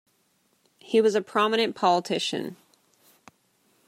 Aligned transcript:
He 0.79 0.99
was 0.99 1.13
a 1.13 1.21
prominent 1.21 1.75
politician. 1.75 2.55